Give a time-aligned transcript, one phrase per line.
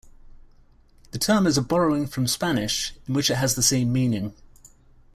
[1.11, 4.33] The term is a borrowing from Spanish, in which it has the same meaning.